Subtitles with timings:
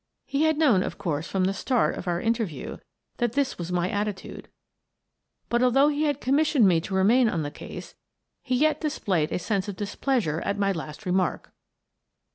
[0.25, 2.77] He had known, of course, from the start of our interview,
[3.17, 4.47] that this was my attitude,
[5.47, 7.93] but, although he had commissioned me to remain on the case,
[8.41, 11.51] he yet displayed a sense of displeasure at my last remark.